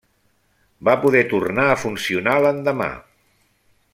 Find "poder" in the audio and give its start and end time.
1.03-1.21